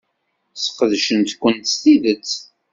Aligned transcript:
Sqedcen-kent 0.63 1.71
s 1.73 1.75
tidet. 1.81 2.29